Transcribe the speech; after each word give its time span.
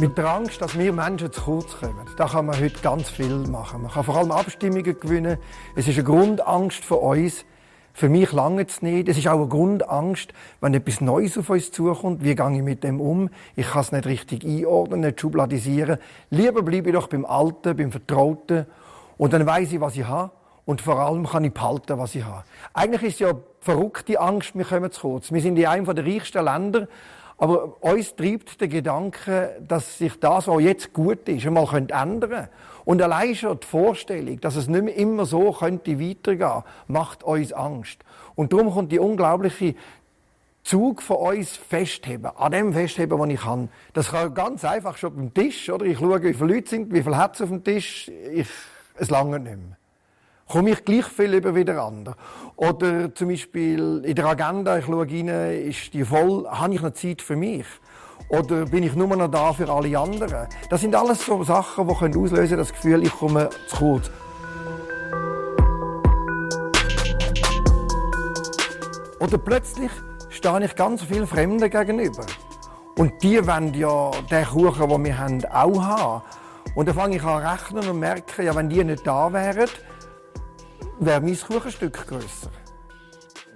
Mit 0.00 0.16
der 0.16 0.30
Angst, 0.30 0.62
dass 0.62 0.78
wir 0.78 0.94
Menschen 0.94 1.30
zu 1.30 1.42
kurz 1.42 1.78
kommen, 1.78 2.06
da 2.16 2.26
kann 2.26 2.46
man 2.46 2.58
heute 2.58 2.80
ganz 2.80 3.10
viel 3.10 3.36
machen. 3.46 3.82
Man 3.82 3.90
kann 3.90 4.02
vor 4.02 4.16
allem 4.16 4.30
Abstimmungen 4.30 4.98
gewinnen. 4.98 5.36
Es 5.76 5.86
ist 5.88 5.96
eine 5.96 6.04
Grundangst 6.04 6.82
für 6.82 6.96
uns. 6.96 7.44
Für 7.92 8.08
mich 8.08 8.32
lange 8.32 8.62
es 8.62 8.80
nicht. 8.80 9.10
Es 9.10 9.18
ist 9.18 9.28
auch 9.28 9.36
eine 9.36 9.48
Grundangst, 9.48 10.32
wenn 10.62 10.72
etwas 10.72 11.02
Neues 11.02 11.36
auf 11.36 11.50
uns 11.50 11.70
zukommt. 11.70 12.24
Wie 12.24 12.34
gehe 12.34 12.56
ich 12.56 12.62
mit 12.62 12.82
dem 12.82 12.98
um? 12.98 13.28
Ich 13.56 13.72
kann 13.72 13.82
es 13.82 13.92
nicht 13.92 14.06
richtig 14.06 14.42
einordnen, 14.42 15.00
nicht 15.00 15.20
schubladisieren. 15.20 15.98
Lieber 16.30 16.62
bleibe 16.62 16.88
ich 16.88 16.94
doch 16.94 17.08
beim 17.08 17.26
Alten, 17.26 17.76
beim 17.76 17.92
Vertrauten. 17.92 18.64
Und 19.18 19.34
dann 19.34 19.44
weiß 19.44 19.70
ich, 19.70 19.82
was 19.82 19.98
ich 19.98 20.06
habe. 20.06 20.30
Und 20.64 20.80
vor 20.80 20.98
allem 20.98 21.26
kann 21.26 21.44
ich 21.44 21.52
behalten, 21.52 21.98
was 21.98 22.14
ich 22.14 22.24
habe. 22.24 22.44
Eigentlich 22.72 23.02
ist 23.02 23.20
ja 23.20 23.34
verrückte 23.60 24.18
Angst, 24.18 24.54
wir 24.54 24.64
kommen 24.64 24.90
zu 24.90 25.00
kurz. 25.02 25.30
Wir 25.30 25.42
sind 25.42 25.58
in 25.58 25.66
einem 25.66 25.84
der 25.94 26.06
reichsten 26.06 26.42
Länder. 26.42 26.88
Aber 27.40 27.82
uns 27.82 28.14
treibt 28.16 28.60
der 28.60 28.68
Gedanke, 28.68 29.56
dass 29.66 29.96
sich 29.96 30.20
das, 30.20 30.46
was 30.46 30.62
jetzt 30.62 30.92
gut 30.92 31.26
ist, 31.26 31.46
einmal 31.46 31.66
ändern 31.74 32.20
könnte. 32.20 32.50
Und 32.84 33.00
allein 33.00 33.34
schon 33.34 33.58
die 33.58 33.66
Vorstellung, 33.66 34.38
dass 34.42 34.56
es 34.56 34.68
nicht 34.68 34.84
mehr 34.84 34.94
immer 34.94 35.24
so 35.24 35.50
könnte 35.52 35.98
weitergehen, 35.98 36.62
macht 36.86 37.24
uns 37.24 37.54
Angst. 37.54 38.04
Und 38.34 38.52
darum 38.52 38.70
kommt 38.70 38.92
die 38.92 38.98
unglaubliche 38.98 39.74
Zug 40.64 41.00
von 41.00 41.16
uns 41.16 41.56
festheben, 41.56 42.30
an 42.36 42.52
dem 42.52 42.74
festheben, 42.74 43.18
was 43.18 43.30
ich 43.30 43.40
kann. 43.40 43.70
Das 43.94 44.10
kann 44.10 44.34
ganz 44.34 44.62
einfach 44.66 44.98
schon 44.98 45.16
beim 45.16 45.32
Tisch, 45.32 45.70
oder? 45.70 45.86
Ich 45.86 45.98
schaue, 45.98 46.22
wie 46.22 46.34
viele 46.34 46.54
Leute 46.54 46.68
sind, 46.68 46.92
wie 46.92 47.02
viel 47.02 47.16
hat 47.16 47.36
es 47.36 47.40
auf 47.40 47.48
dem 47.48 47.64
Tisch. 47.64 48.10
Ich, 48.34 48.48
es 48.96 49.08
lange 49.08 49.40
nicht 49.40 49.56
mehr 49.56 49.79
komme 50.50 50.70
ich 50.70 50.84
gleich 50.84 51.06
viel 51.06 51.34
über 51.34 51.54
wie 51.54 51.64
der 51.64 51.80
andere. 51.80 52.16
Oder 52.56 53.14
zum 53.14 53.28
Beispiel 53.28 54.02
in 54.04 54.14
der 54.14 54.26
Agenda, 54.26 54.78
ich 54.78 54.84
schaue 54.84 55.06
rein, 55.06 55.28
ist 55.68 55.94
die 55.94 56.04
voll, 56.04 56.46
habe 56.48 56.74
ich 56.74 56.82
noch 56.82 56.92
Zeit 56.92 57.22
für 57.22 57.36
mich? 57.36 57.66
Oder 58.28 58.66
bin 58.66 58.82
ich 58.82 58.94
nur 58.94 59.16
noch 59.16 59.30
da 59.30 59.52
für 59.52 59.68
alle 59.68 59.96
anderen? 59.98 60.48
Das 60.68 60.80
sind 60.80 60.94
alles 60.94 61.24
so 61.24 61.42
Sachen, 61.44 61.88
die 61.88 61.94
können 61.94 62.16
auslösen 62.16 62.58
das 62.58 62.72
Gefühl, 62.72 63.02
ich 63.02 63.12
komme 63.12 63.48
zu 63.68 63.76
kurz. 63.76 64.10
Oder 69.20 69.38
plötzlich 69.38 69.90
stehe 70.30 70.64
ich 70.64 70.74
ganz 70.74 71.02
viel 71.02 71.26
Fremden 71.26 71.70
gegenüber. 71.70 72.26
Und 72.96 73.22
die 73.22 73.46
wollen 73.46 73.72
ja 73.74 74.10
den 74.30 74.44
Kuchen, 74.44 74.88
den 74.88 75.04
wir 75.04 75.18
haben, 75.18 75.44
auch 75.46 75.82
haben. 75.82 76.22
Und 76.74 76.86
dann 76.86 76.94
fange 76.94 77.16
ich 77.16 77.22
an 77.24 77.44
rechnen 77.44 77.88
und 77.88 77.98
merke, 77.98 78.42
ja, 78.42 78.54
wenn 78.54 78.68
die 78.68 78.82
nicht 78.84 79.06
da 79.06 79.32
wären, 79.32 79.68
wäre 81.00 81.20
mein 81.20 81.38
Kuchenstück 81.38 82.06
grösser. 82.06 82.50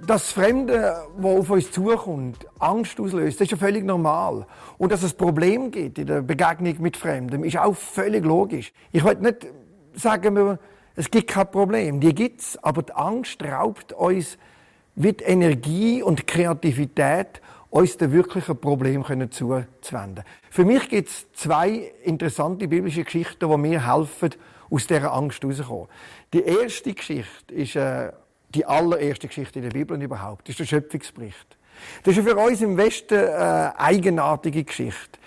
Das 0.07 0.33
Fremde, 0.33 1.07
das 1.17 1.25
auf 1.25 1.51
uns 1.51 1.71
zukommt, 1.71 2.47
Angst 2.59 2.99
auslöst, 2.99 3.41
das 3.41 3.47
ist 3.47 3.53
ja 3.53 3.57
völlig 3.57 3.85
normal. 3.85 4.47
Und 4.77 4.93
dass 4.93 5.03
es 5.03 5.15
Problem 5.15 5.71
gibt 5.71 5.99
in 5.99 6.07
der 6.07 6.23
Begegnung 6.23 6.75
mit 6.81 6.97
Fremden, 6.97 7.45
ist 7.45 7.57
auch 7.59 7.77
völlig 7.77 8.25
logisch. 8.25 8.73
Ich 8.93 9.05
will 9.05 9.15
nicht 9.17 9.47
sagen, 9.95 10.59
es 10.97 11.11
gibt 11.11 11.29
kein 11.31 11.51
Problem, 11.51 12.01
die 12.01 12.15
gibt 12.15 12.41
es, 12.41 12.63
aber 12.63 12.83
die 12.83 12.93
Angst 12.93 13.43
raubt 13.43 13.93
uns 13.93 14.37
mit 14.95 15.27
Energie 15.27 16.03
und 16.03 16.27
Kreativität, 16.27 17.41
uns 17.75 17.97
den 17.97 18.13
wirklichen 18.13 18.57
Problem 18.57 19.05
zuzuwenden. 19.05 20.23
Für 20.49 20.65
mich 20.65 20.89
gibt 20.89 21.09
es 21.09 21.27
zwei 21.33 21.93
interessante 22.05 22.69
biblische 22.69 23.03
Geschichten, 23.03 23.51
die 23.51 23.57
mir 23.57 23.93
helfen, 23.93 24.31
aus 24.71 24.87
dieser 24.87 25.13
Angst 25.13 25.43
herauszukommen. 25.43 25.89
Die 26.33 26.45
erste 26.45 26.95
Geschichte 26.95 27.53
ist 27.53 27.75
äh, 27.75 28.13
die 28.51 28.65
allererste 28.65 29.27
Geschichte 29.27 29.59
in 29.59 29.65
der 29.65 29.73
Bibel 29.73 30.01
überhaupt. 30.01 30.43
Das 30.43 30.53
ist 30.53 30.61
der 30.61 30.67
Schöpfungsbericht. 30.67 31.57
Das 32.05 32.17
ist 32.17 32.25
für 32.25 32.37
uns 32.37 32.63
im 32.63 32.77
Westen 32.77 33.19
eine 33.19 33.73
äh, 33.77 33.83
eigenartige 33.83 34.63
Geschichte. 34.63 35.19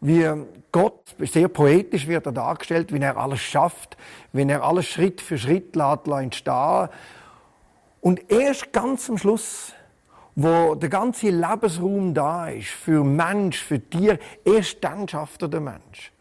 Wie 0.00 0.30
Gott 0.70 1.16
sehr 1.18 1.48
poetisch 1.48 2.06
wird 2.06 2.26
er 2.26 2.32
dargestellt, 2.32 2.92
wie 2.92 3.00
er 3.00 3.16
alles 3.16 3.40
schafft, 3.40 3.96
wie 4.32 4.48
er 4.48 4.62
alles 4.62 4.86
Schritt 4.86 5.20
für 5.20 5.38
Schritt 5.38 5.74
lässt, 5.74 6.48
Und 8.00 8.30
erst 8.30 8.72
ganz 8.72 9.10
am 9.10 9.18
Schluss, 9.18 9.72
wo 10.36 10.74
der 10.74 10.90
ganze 10.90 11.30
Lebensraum 11.30 12.12
da 12.12 12.48
ist, 12.48 12.68
für 12.68 13.02
Mensch, 13.02 13.62
für 13.62 13.80
Tier, 13.80 14.18
erst 14.44 14.84
dann 14.84 15.08
schafft 15.08 15.42
er 15.42 15.48
den 15.48 15.64
Mensch. 15.64 16.12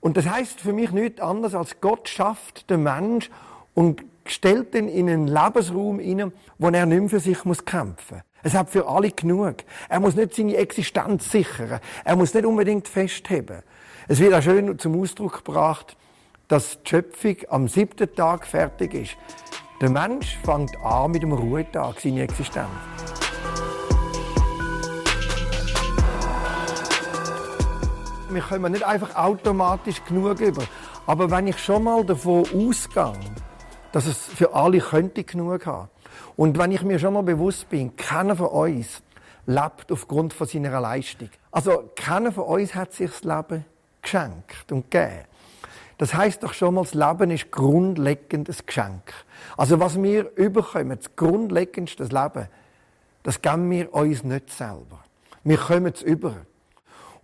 Und 0.00 0.16
das 0.16 0.28
heißt 0.28 0.60
für 0.60 0.72
mich 0.72 0.90
nichts 0.90 1.20
anderes 1.20 1.54
als 1.54 1.80
Gott 1.80 2.08
schafft 2.08 2.68
den 2.68 2.82
Mensch 2.82 3.30
und 3.74 4.04
stellt 4.26 4.74
ihn 4.74 4.88
in 4.88 5.08
einen 5.08 5.28
Lebensraum 5.28 6.00
hinein, 6.00 6.32
wo 6.58 6.68
er 6.68 6.84
nicht 6.84 7.00
mehr 7.00 7.08
für 7.08 7.20
sich 7.20 7.44
muss 7.44 7.64
kämpfen 7.64 8.22
Es 8.42 8.54
hat 8.54 8.70
für 8.70 8.88
alle 8.88 9.10
genug. 9.10 9.56
Er 9.88 10.00
muss 10.00 10.16
nicht 10.16 10.34
seine 10.34 10.56
Existenz 10.56 11.30
sichern. 11.30 11.80
Er 12.04 12.16
muss 12.16 12.34
nicht 12.34 12.44
unbedingt 12.44 12.88
festheben. 12.88 13.62
Es 14.08 14.18
wird 14.18 14.34
auch 14.34 14.42
schön 14.42 14.78
zum 14.78 15.00
Ausdruck 15.00 15.44
gebracht, 15.44 15.96
dass 16.48 16.82
die 16.82 16.90
Schöpfung 16.90 17.36
am 17.50 17.68
siebten 17.68 18.12
Tag 18.14 18.46
fertig 18.46 18.94
ist. 18.94 19.16
Der 19.80 19.90
Mensch 19.90 20.38
fängt 20.44 20.76
an 20.78 21.12
mit 21.12 21.22
dem 21.22 21.32
Ruhetag 21.32 22.00
seine 22.00 22.22
Existenz. 22.22 23.07
Wir 28.30 28.42
kommen 28.42 28.72
nicht 28.72 28.84
einfach 28.84 29.14
automatisch 29.16 30.04
genug 30.04 30.40
über. 30.40 30.62
Aber 31.06 31.30
wenn 31.30 31.46
ich 31.46 31.58
schon 31.58 31.84
mal 31.84 32.04
davon 32.04 32.42
ausgehe, 32.42 33.18
dass 33.92 34.06
es 34.06 34.18
für 34.18 34.54
alle 34.54 34.80
könnte 34.80 35.24
genug 35.24 35.66
haben. 35.66 35.88
Und 36.36 36.58
wenn 36.58 36.72
ich 36.72 36.82
mir 36.82 36.98
schon 36.98 37.14
mal 37.14 37.22
bewusst 37.22 37.68
bin, 37.68 37.96
keiner 37.96 38.36
von 38.36 38.48
uns 38.48 39.02
lebt 39.46 39.90
aufgrund 39.90 40.34
von 40.34 40.46
seiner 40.46 40.78
Leistung. 40.80 41.30
Also 41.50 41.90
keiner 41.96 42.32
von 42.32 42.44
uns 42.44 42.74
hat 42.74 42.92
sich 42.92 43.10
das 43.10 43.24
Leben 43.24 43.64
geschenkt 44.02 44.70
und 44.70 44.90
gegeben. 44.90 45.24
Das 45.96 46.14
heißt 46.14 46.42
doch 46.42 46.54
schon 46.54 46.74
mal, 46.74 46.84
das 46.84 46.94
Leben 46.94 47.30
ist 47.30 47.50
grundlegend 47.50 48.48
ein 48.48 48.56
Geschenk. 48.64 49.12
Also 49.56 49.80
was 49.80 50.00
wir 50.00 50.30
überkommen, 50.36 50.96
das 50.96 51.16
grundlegendste 51.16 52.04
Leben, 52.04 52.48
das 53.24 53.42
geben 53.42 53.70
wir 53.70 53.92
uns 53.92 54.22
nicht 54.22 54.50
selber. 54.50 55.00
Wir 55.42 55.58
kommen 55.58 55.92
es 55.92 56.02
über. 56.02 56.36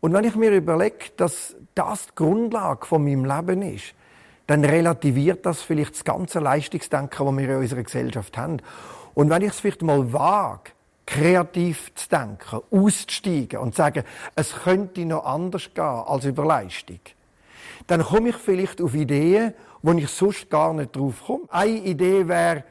Und 0.04 0.12
wenn 0.12 0.24
ich 0.24 0.34
mir 0.34 0.50
überlege, 0.50 1.06
dass 1.16 1.56
das 1.74 2.08
die 2.08 2.14
Grundlage 2.14 2.84
von 2.84 3.02
meinem 3.02 3.24
Leben 3.24 3.62
ist, 3.62 3.94
dann 4.46 4.62
relativiert 4.62 5.46
das 5.46 5.62
vielleicht 5.62 5.94
das 5.94 6.04
ganze 6.04 6.40
Leistungsdenken, 6.40 7.24
das 7.24 7.36
wir 7.38 7.48
in 7.48 7.56
unserer 7.56 7.82
Gesellschaft 7.82 8.36
haben. 8.36 8.58
Und 9.14 9.30
wenn 9.30 9.40
ich 9.40 9.48
es 9.48 9.60
vielleicht 9.60 9.80
mal 9.80 10.12
wage, 10.12 10.72
kreativ 11.06 11.90
zu 11.94 12.10
denken, 12.10 12.60
auszusteigen 12.70 13.58
und 13.60 13.72
zu 13.72 13.78
sagen, 13.78 14.04
es 14.34 14.52
könnte 14.52 15.06
noch 15.06 15.24
anders 15.24 15.70
gehen 15.72 15.82
als 15.82 16.26
über 16.26 16.44
Leistung, 16.44 17.00
dann 17.86 18.02
komme 18.02 18.28
ich 18.28 18.36
vielleicht 18.36 18.82
auf 18.82 18.94
Ideen, 18.94 19.54
wo 19.80 19.92
ich 19.92 20.08
sonst 20.08 20.50
gar 20.50 20.74
nicht 20.74 20.94
drauf 20.94 21.14
komme. 21.26 21.44
Eine 21.48 21.78
Idee 21.78 22.28
wäre, 22.28 22.64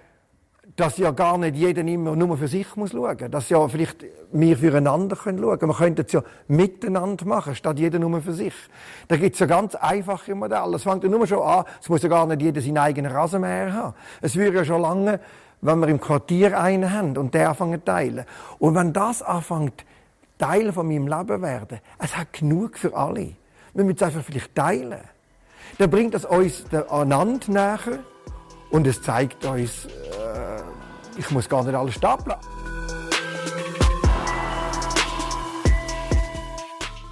dass 0.75 0.97
ja 0.97 1.11
gar 1.11 1.37
nicht 1.37 1.55
jeder 1.55 1.81
immer 1.81 2.15
nur 2.15 2.37
für 2.37 2.47
sich 2.47 2.75
muss 2.75 2.91
schauen. 2.91 3.29
Dass 3.29 3.49
ja 3.49 3.67
vielleicht 3.67 4.05
wir 4.31 4.57
füreinander 4.57 5.15
können 5.15 5.39
schauen. 5.39 5.59
Man 5.61 5.75
könnte 5.75 6.03
es 6.03 6.11
ja 6.11 6.23
miteinander 6.47 7.25
machen, 7.25 7.55
statt 7.55 7.77
jeder 7.77 7.99
nur 7.99 8.21
für 8.21 8.33
sich. 8.33 8.55
Da 9.07 9.17
gibt 9.17 9.35
es 9.35 9.39
ja 9.39 9.45
ganz 9.45 9.75
einfache 9.75 10.33
Modelle. 10.33 10.75
Es 10.75 10.83
fängt 10.83 11.03
ja 11.03 11.09
nur 11.09 11.27
schon 11.27 11.43
an, 11.43 11.65
es 11.79 11.89
muss 11.89 12.01
ja 12.01 12.09
gar 12.09 12.25
nicht 12.25 12.41
jeder 12.41 12.61
seinen 12.61 12.79
eigenen 12.79 13.11
Rasenmäher 13.11 13.73
haben. 13.73 13.93
Es 14.21 14.35
würde 14.35 14.57
ja 14.57 14.65
schon 14.65 14.81
lange, 14.81 15.19
wenn 15.61 15.79
wir 15.79 15.87
im 15.87 16.01
Quartier 16.01 16.59
einen 16.59 16.91
haben 16.91 17.17
und 17.17 17.33
der 17.33 17.49
anfangen 17.49 17.79
zu 17.79 17.85
teilen. 17.85 18.25
Und 18.57 18.73
wenn 18.75 18.93
das 18.93 19.21
anfängt, 19.21 19.85
Teil 20.39 20.73
von 20.73 20.87
meinem 20.87 21.07
Leben 21.07 21.41
werden, 21.41 21.79
es 21.99 22.17
hat 22.17 22.33
genug 22.33 22.77
für 22.77 22.95
alle. 22.95 23.33
Wir 23.73 23.83
müssen 23.83 23.97
es 23.97 24.03
einfach 24.03 24.23
vielleicht 24.23 24.55
teilen. 24.55 24.99
Dann 25.77 25.89
bringt 25.89 26.15
es 26.15 26.25
uns 26.25 26.65
einander 26.89 27.51
näher 27.51 27.99
und 28.73 28.87
es 28.87 29.01
zeigt 29.01 29.45
uns, 29.45 29.85
äh, 29.85 29.89
ich 31.15 31.29
muss 31.29 31.47
gar 31.47 31.63
nicht 31.63 31.75
alles 31.75 31.93
stapeln. 31.93 32.35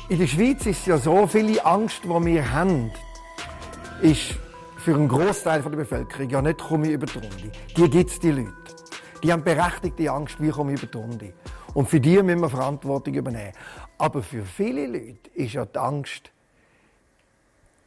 In 0.10 0.19
der 0.19 0.28
Schweiz 0.28 0.66
ist 0.66 0.88
ja 0.88 0.98
so, 0.98 1.28
viele 1.28 1.63
Angst, 1.63 2.04
die 2.04 2.10
wir 2.10 2.52
haben, 2.52 2.92
ist 4.02 4.40
für 4.78 4.96
einen 4.96 5.08
Großteil 5.08 5.62
der 5.62 5.69
Bevölkerung 5.69 6.30
ja 6.30 6.42
nicht, 6.42 6.60
komme 6.60 6.88
ich 6.88 6.94
über 6.94 7.06
die 7.06 7.19
Runde. 7.19 7.52
Die 7.78 7.90
gibt 7.90 8.10
es, 8.10 8.19
die 8.19 8.31
Leute. 8.31 8.52
Die 9.24 9.31
haben 9.31 9.44
berechtigte 9.44 10.12
Angst, 10.12 10.42
wie 10.42 10.50
komme 10.50 10.74
ich 10.74 10.81
über 10.81 10.92
die 10.92 10.98
Runde. 10.98 11.34
Und 11.75 11.88
für 11.88 12.00
die 12.00 12.22
müssen 12.24 12.42
wir 12.42 12.50
Verantwortung 12.50 13.13
übernehmen. 13.13 13.54
Aber 14.00 14.24
für 14.24 14.44
viele 14.44 14.88
Leute 14.88 15.30
ist 15.36 15.54
ja 15.54 15.66
die 15.66 15.78
Angst, 15.78 16.31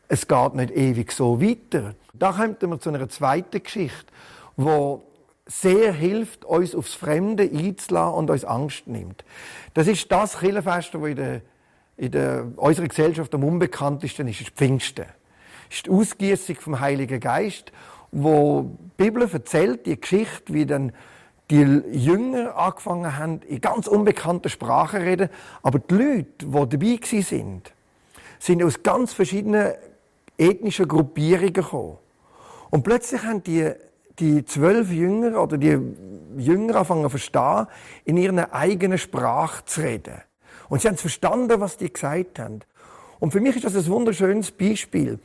es 0.09 0.29
geht 0.29 0.55
nicht 0.55 0.71
ewig 0.71 1.13
so 1.13 1.41
weiter. 1.41 1.95
Da 2.13 2.33
kommen 2.33 2.57
wir 2.61 2.81
zu 2.81 2.91
einer 2.91 3.09
zweiten 3.09 3.63
Geschichte, 3.63 4.07
wo 4.57 5.03
sehr 5.47 5.93
hilft, 5.93 6.45
uns 6.45 6.75
aufs 6.75 6.95
Fremde 6.95 7.43
einzulassen 7.43 8.15
und 8.15 8.31
uns 8.31 8.45
Angst 8.45 8.87
nimmt. 8.87 9.25
Das 9.75 9.87
ist 9.87 10.11
das 10.11 10.39
Kirchenfest, 10.39 10.95
das 10.95 11.03
in, 11.03 11.17
der, 11.17 11.41
in 11.97 12.11
der, 12.13 12.47
unserer 12.57 12.89
Gesellschaft 12.89 13.35
am 13.35 13.45
unbekanntesten 13.45 14.29
ist, 14.29 14.41
ist 14.41 14.51
Pfingsten. 14.51 15.07
Das 15.69 15.77
ist 15.77 15.87
die 15.87 15.91
Ausgießung 15.91 16.57
vom 16.57 16.81
Heiligen 16.81 17.21
Geist, 17.21 17.73
wo 18.11 18.71
die 18.79 19.05
Bibel 19.05 19.29
erzählt, 19.31 19.87
die 19.87 20.01
Geschichte, 20.01 20.55
wie 20.55 20.67
dann 20.67 20.93
die 21.51 21.61
Jünger 21.61 22.57
angefangen 22.57 23.19
haben, 23.19 23.41
in 23.43 23.61
ganz 23.61 23.87
unbekannten 23.87 24.49
Sprachen 24.49 25.01
zu 25.01 25.07
reden, 25.07 25.29
aber 25.63 25.79
die 25.79 25.95
Leute, 25.95 26.27
die 26.39 26.69
dabei 26.79 27.23
sind, 27.23 27.73
sind 28.39 28.63
aus 28.63 28.83
ganz 28.83 29.13
verschiedenen 29.13 29.73
ethnischen 30.37 30.89
Gruppierungen 30.89 31.53
gekommen. 31.53 31.99
Und 32.71 32.83
plötzlich 32.83 33.23
haben 33.23 33.43
die, 33.43 33.71
die 34.19 34.45
zwölf 34.45 34.91
Jünger 34.91 35.43
oder 35.43 35.59
die 35.59 35.79
Jünger 36.37 36.77
angefangen 36.77 37.05
zu 37.05 37.11
verstehen, 37.11 37.67
in 38.05 38.17
ihrer 38.17 38.53
eigenen 38.53 38.99
Sprache 38.99 39.65
zu 39.65 39.81
reden. 39.81 40.21
Und 40.69 40.83
sie 40.83 40.89
haben 40.89 40.97
verstanden, 40.97 41.61
was 41.61 41.77
die 41.77 41.93
gesagt 41.93 42.39
haben. 42.39 42.61
Und 43.21 43.33
für 43.33 43.41
mich 43.41 43.57
ist 43.57 43.65
das 43.65 43.77
ein 43.77 43.87
wunderschönes 43.87 44.51
Beispiel. 44.51 45.19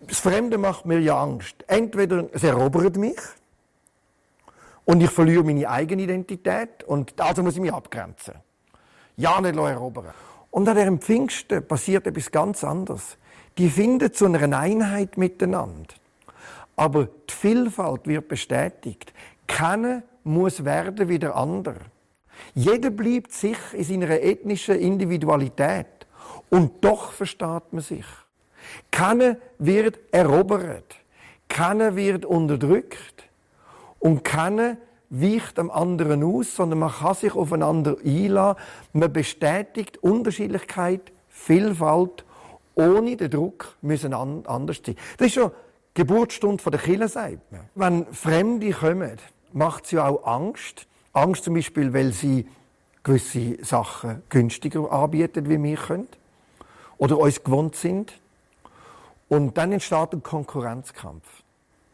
Das 0.00 0.18
Fremde 0.18 0.58
macht 0.58 0.86
mir 0.86 1.00
ja 1.00 1.20
Angst. 1.20 1.64
Entweder 1.66 2.28
es 2.32 2.44
erobert 2.44 2.96
mich 2.96 3.18
und 4.84 5.02
ich 5.02 5.10
verliere 5.10 5.42
meine 5.42 5.68
eigene 5.68 6.02
Identität 6.02 6.84
und 6.84 7.20
also 7.20 7.42
muss 7.42 7.54
ich 7.54 7.60
mich 7.60 7.72
abgrenzen. 7.72 8.34
Ja, 9.16 9.40
nicht 9.40 9.56
erobern. 9.56 10.12
Und 10.50 10.68
an 10.68 10.76
diesem 10.76 11.00
Pfingsten 11.00 11.66
passiert 11.66 12.06
etwas 12.06 12.30
ganz 12.30 12.62
anderes. 12.62 13.18
Die 13.58 13.70
finden 13.70 14.12
zu 14.12 14.26
einer 14.26 14.58
Einheit 14.58 15.16
miteinander. 15.16 15.94
Aber 16.76 17.04
die 17.28 17.32
Vielfalt 17.32 18.06
wird 18.06 18.28
bestätigt. 18.28 19.12
Keiner 19.46 20.02
muss 20.24 20.64
werden 20.64 21.08
wie 21.08 21.18
der 21.18 21.34
andere. 21.36 21.80
Jeder 22.54 22.90
bleibt 22.90 23.32
sich 23.32 23.56
in 23.72 23.84
seiner 23.84 24.10
ethnischen 24.10 24.78
Individualität. 24.78 25.86
Und 26.50 26.84
doch 26.84 27.12
versteht 27.12 27.72
man 27.72 27.82
sich. 27.82 28.04
Keiner 28.90 29.36
wird 29.58 29.98
erobert. 30.12 30.96
Keiner 31.48 31.96
wird 31.96 32.24
unterdrückt. 32.24 33.24
Und 33.98 34.22
keiner 34.22 34.76
weicht 35.08 35.58
am 35.58 35.70
anderen 35.70 36.22
aus, 36.22 36.54
sondern 36.54 36.80
man 36.80 36.92
kann 36.92 37.14
sich 37.14 37.34
aufeinander 37.34 37.96
einladen. 38.04 38.60
Man 38.92 39.12
bestätigt 39.12 39.98
Unterschiedlichkeit, 39.98 41.12
Vielfalt, 41.28 42.25
ohne 42.76 43.16
den 43.16 43.30
Druck 43.30 43.74
müssen 43.82 44.14
anders 44.14 44.80
sein. 44.84 44.94
Das 45.16 45.26
ist 45.26 45.34
schon 45.34 45.50
die 45.96 46.02
Geburtsstunde 46.02 46.62
der 46.70 46.78
Kirche, 46.78 47.08
sagt 47.08 47.50
man. 47.50 47.62
Wenn 47.74 48.06
Fremde 48.14 48.70
kommen, 48.70 49.16
macht 49.52 49.86
es 49.86 49.90
ja 49.92 50.06
auch 50.06 50.24
Angst. 50.24 50.86
Angst 51.12 51.44
zum 51.44 51.54
Beispiel, 51.54 51.92
weil 51.92 52.12
sie 52.12 52.46
gewisse 53.02 53.64
Sachen 53.64 54.22
günstiger 54.28 54.92
anbieten, 54.92 55.48
wie 55.48 55.60
wir 55.62 55.76
können. 55.76 56.08
Oder 56.98 57.18
uns 57.18 57.42
gewohnt 57.42 57.76
sind. 57.76 58.12
Und 59.28 59.56
dann 59.56 59.72
entsteht 59.72 60.12
ein 60.12 60.22
Konkurrenzkampf. 60.22 61.24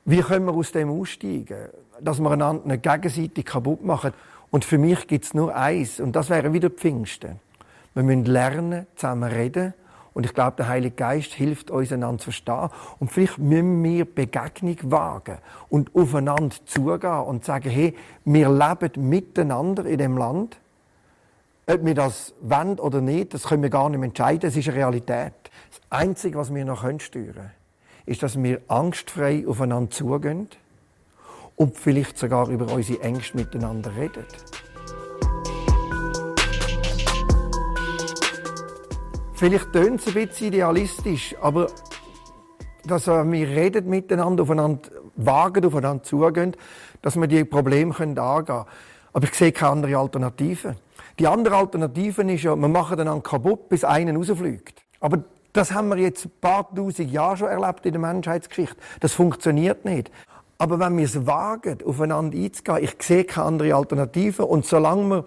Wie 0.05 0.21
können 0.21 0.47
wir 0.47 0.53
aus 0.53 0.73
dem 0.73 0.91
aussteigen? 0.91 1.69
Dass 2.01 2.19
wir 2.19 2.31
einander 2.31 2.67
nicht 2.67 2.83
gegenseitig 2.83 3.45
kaputt 3.45 3.85
machen. 3.85 4.13
Und 4.51 4.65
für 4.65 4.79
mich 4.79 5.07
gibt 5.07 5.25
es 5.25 5.35
nur 5.35 5.55
eins, 5.55 6.01
und 6.01 6.17
das 6.17 6.29
wäre 6.29 6.53
wieder 6.53 6.71
Pfingsten. 6.71 7.39
Wir 7.95 8.03
müssen 8.03 8.25
lernen, 8.25 8.87
zusammen 8.97 9.31
reden. 9.31 9.75
Und 10.15 10.27
ich 10.27 10.35
glaube, 10.35 10.57
der 10.59 10.69
Heilige 10.69 10.95
Geist 10.95 11.33
hilft 11.33 11.71
uns, 11.71 11.93
einander 11.93 12.19
zu 12.19 12.25
verstehen. 12.25 12.69
Und 12.99 13.11
vielleicht 13.11 13.39
müssen 13.39 13.83
wir 13.83 14.05
Begegnung 14.05 14.77
wagen 14.85 15.39
und 15.69 15.95
aufeinander 15.95 16.55
zugehen 16.67 17.21
und 17.21 17.45
sagen, 17.45 17.71
hey, 17.71 17.95
wir 18.25 18.51
leben 18.51 19.09
miteinander 19.09 19.87
in 19.87 19.99
dem 19.99 20.17
Land. 20.17 20.59
Ob 21.67 21.85
wir 21.85 21.95
das 21.95 22.35
wollen 22.41 22.79
oder 22.79 23.01
nicht, 23.01 23.35
das 23.35 23.45
können 23.45 23.63
wir 23.63 23.71
gar 23.71 23.89
nicht 23.89 24.03
entscheiden. 24.03 24.49
Es 24.49 24.57
ist 24.57 24.69
eine 24.69 24.79
Realität. 24.79 25.33
Das 25.71 25.81
Einzige, 25.91 26.37
was 26.39 26.53
wir 26.53 26.65
noch 26.65 26.81
steuern 27.01 27.33
können, 27.33 27.51
ist, 28.05 28.23
dass 28.23 28.41
wir 28.43 28.61
angstfrei 28.69 29.45
aufeinander 29.47 29.91
zugehen 29.91 30.49
und 31.57 31.77
vielleicht 31.77 32.19
sogar 32.19 32.49
über 32.49 32.73
unsere 32.73 33.01
Ängste 33.03 33.37
miteinander 33.37 33.95
reden. 33.97 34.25
Vielleicht 39.43 39.73
tönt 39.73 39.99
es 39.99 40.07
ein 40.07 40.15
bisschen 40.15 40.53
idealistisch, 40.53 41.35
aber 41.41 41.67
dass 42.87 43.09
wir 43.09 43.49
reden 43.49 43.91
miteinander, 43.91 44.45
aufeinander 44.45 44.89
wagen, 45.17 45.65
aufeinander 45.65 46.05
zugehen, 46.05 46.57
dass 47.03 47.17
wir 47.17 47.27
die 47.27 47.43
Probleme 47.43 47.93
angehen 47.93 48.15
können. 48.15 48.65
Aber 49.13 49.25
ich 49.25 49.35
sehe 49.35 49.51
keine 49.51 49.73
andere 49.73 49.97
Alternative. 49.97 50.77
Die 51.19 51.27
andere 51.27 51.57
Alternative 51.57 52.23
ist 52.33 52.45
ja, 52.45 52.55
wir 52.55 52.69
machen 52.69 53.01
einander 53.01 53.21
kaputt, 53.21 53.69
bis 53.69 53.83
einer 53.83 54.15
rausfliegt. 54.15 54.81
Aber 55.01 55.25
das 55.53 55.73
haben 55.73 55.89
wir 55.89 55.97
jetzt 55.97 56.27
ein 56.27 56.33
paar 56.41 56.73
tausend 56.73 57.11
Jahre 57.11 57.39
schon 57.39 57.49
erlebt 57.49 57.85
in 57.85 57.95
der 57.95 58.01
Menschheitsgeschichte. 58.01 58.77
Das 59.01 59.13
funktioniert 59.13 59.85
nicht. 59.85 60.13
Aber 60.57 60.79
wenn 60.79 60.97
wir 60.97 61.05
es 61.05 61.27
wagen, 61.27 61.79
aufeinander 61.85 62.39
einzugehen, 62.39 62.85
ich 62.85 62.95
sehe 63.01 63.25
keine 63.25 63.49
andere 63.49 63.75
Alternative. 63.75 64.47
Und 64.47 64.67
solange 64.67 65.09
wir 65.09 65.25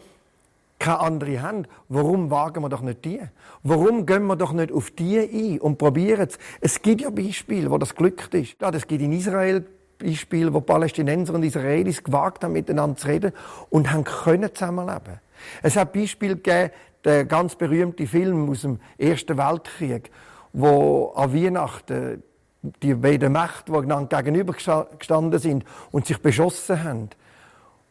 keine 0.79 0.99
andere 0.99 1.41
haben, 1.41 1.67
warum 1.89 2.29
wagen 2.31 2.61
wir 2.61 2.69
doch 2.69 2.81
nicht 2.81 3.05
die? 3.05 3.21
Warum 3.63 4.05
gehen 4.05 4.25
wir 4.25 4.35
doch 4.35 4.53
nicht 4.53 4.71
auf 4.71 4.91
die 4.91 5.19
ein 5.19 5.61
und 5.61 5.77
probieren 5.77 6.27
es? 6.27 6.37
Es 6.61 6.81
gibt 6.81 7.01
ja 7.01 7.09
Beispiele, 7.09 7.71
wo 7.71 7.77
das 7.77 7.95
glückt 7.95 8.33
ist. 8.33 8.61
Ja, 8.61 8.71
das 8.71 8.87
gibt 8.87 9.01
in 9.01 9.13
Israel 9.13 9.65
Beispiele, 9.97 10.53
wo 10.53 10.61
Palästinenser 10.61 11.33
und 11.33 11.43
Israelis 11.43 12.03
gewagt 12.03 12.43
haben, 12.43 12.53
miteinander 12.53 12.97
zu 12.97 13.07
reden 13.07 13.31
und 13.69 13.91
haben 13.91 14.03
können 14.03 14.53
zusammenleben. 14.53 15.19
Es 15.61 15.75
hat 15.75 15.93
Beispiele 15.93 16.35
gegeben, 16.35 16.71
der 17.03 17.25
ganz 17.25 17.55
berühmte 17.55 18.07
Film 18.07 18.49
aus 18.49 18.61
dem 18.61 18.79
Ersten 18.97 19.37
Weltkrieg, 19.37 20.11
wo 20.53 21.13
an 21.15 21.33
Weihnachten 21.33 22.23
die 22.81 22.95
beiden 22.95 23.31
Mächte, 23.31 23.71
die 23.71 23.77
einander 23.77 24.23
gegenüber 24.23 24.53
gestanden 24.53 25.39
sind 25.39 25.63
und 25.91 26.07
sich 26.07 26.17
beschossen 26.21 26.83
haben, 26.83 27.09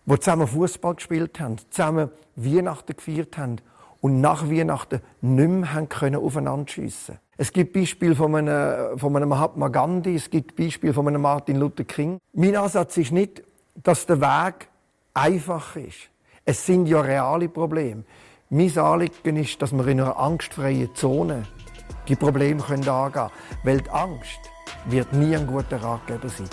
die 0.07 0.21
zusammen 0.21 0.47
Fußball 0.47 0.95
gespielt 0.95 1.41
haben, 1.41 1.57
zusammen 1.71 2.11
Weihnachten 2.37 2.97
gefeiert 2.97 3.39
haben 3.39 3.57
und 4.01 4.21
nach 4.21 4.51
Weihnachten 4.51 5.01
nicht 5.21 5.49
mehr 5.49 5.73
haben 5.73 5.89
können 5.89 6.17
aufeinander 6.17 6.69
schiessen. 6.69 7.19
Es 7.37 7.53
gibt 7.53 7.73
Beispiele 7.73 8.15
von 8.15 8.35
einem, 8.37 8.99
von 8.99 9.17
einem 9.17 9.29
Mahatma 9.29 9.69
Gandhi, 9.69 10.15
es 10.15 10.31
gibt 10.31 10.57
Beispiele 10.57 10.95
von 10.95 11.09
einem 11.09 11.23
Martin 11.23 11.57
Luther 11.57 11.85
King. 11.85 12.19
Mein 12.33 12.55
Ansatz 12.55 12.97
ist 12.97 13.13
nicht, 13.13 13.43
dass 13.83 14.07
der 14.07 14.21
Weg 14.21 14.69
einfach 15.15 15.75
ist. 15.77 16.11
Es 16.45 16.65
sind 16.65 16.87
ja 16.87 17.01
reale 17.01 17.49
Probleme. 17.49 18.05
Mein 18.51 18.77
Anliegen 18.79 19.37
ist, 19.37 19.61
dass 19.63 19.73
wir 19.73 19.87
in 19.89 20.01
einer 20.01 20.19
angstfreien 20.19 20.95
Zone 20.95 21.45
die 22.07 22.15
Probleme 22.15 22.63
angehen 22.63 22.85
können. 22.85 23.31
Weil 23.65 23.81
die 23.81 23.91
Angst 23.91 24.39
wird 24.85 25.13
nie 25.13 25.35
ein 25.35 25.47
guter 25.47 25.83
Ratgeber 25.83 26.29
sein. 26.29 26.49